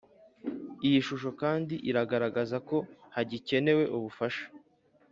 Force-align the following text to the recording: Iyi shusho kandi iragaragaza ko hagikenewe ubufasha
Iyi 0.87 0.99
shusho 1.07 1.29
kandi 1.41 1.73
iragaragaza 1.89 2.57
ko 2.69 2.77
hagikenewe 3.15 3.83
ubufasha 3.97 4.45